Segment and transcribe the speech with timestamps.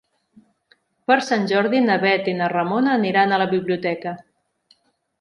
[1.11, 4.19] Per Sant Jordi na Bet i na Ramona aniran a la biblioteca.